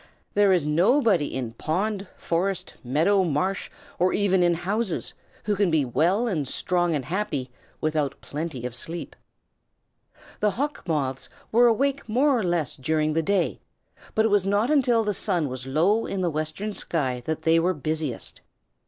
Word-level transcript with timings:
There 0.33 0.51
is 0.51 0.65
nobody 0.65 1.27
in 1.31 1.51
pond, 1.53 2.07
forest, 2.15 2.73
meadow, 2.83 3.23
marsh, 3.23 3.69
or 3.99 4.13
even 4.13 4.41
in 4.41 4.55
houses, 4.55 5.13
who 5.43 5.55
can 5.55 5.69
be 5.69 5.85
well 5.85 6.27
and 6.27 6.47
strong 6.47 6.95
and 6.95 7.05
happy 7.05 7.51
without 7.81 8.19
plenty 8.19 8.65
of 8.65 8.73
sleep. 8.73 9.15
The 10.39 10.57
Hawk 10.57 10.87
Moths 10.87 11.29
were 11.51 11.67
awake 11.67 12.09
more 12.09 12.35
or 12.35 12.41
less 12.43 12.75
during 12.75 13.13
the 13.13 13.21
day, 13.21 13.59
but 14.15 14.25
it 14.25 14.29
was 14.29 14.47
not 14.47 14.71
until 14.71 15.03
the 15.03 15.13
sun 15.13 15.47
was 15.47 15.67
low 15.67 16.07
in 16.07 16.21
the 16.21 16.31
western 16.31 16.73
sky 16.73 17.21
that 17.27 17.43
they 17.43 17.59
were 17.59 17.75
busiest. 17.75 18.41